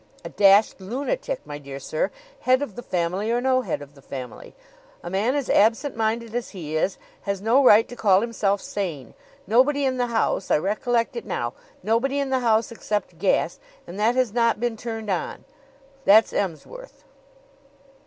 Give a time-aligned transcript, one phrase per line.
[0.25, 2.09] "A dashed lunatic, my dear sir
[2.39, 4.55] head of the family or no head of the family.
[5.03, 9.13] A man as absent minded as he is has no right to call himself sane.
[9.45, 11.53] Nobody in the house I recollect it now
[11.83, 15.43] nobody in the house except gas, and that has not been turned on.
[16.03, 17.03] That's Emsworth!"